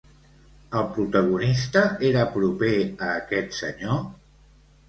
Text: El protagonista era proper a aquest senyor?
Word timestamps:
El 0.79 0.87
protagonista 0.95 1.83
era 2.09 2.25
proper 2.39 2.73
a 3.09 3.11
aquest 3.19 3.55
senyor? 3.63 4.05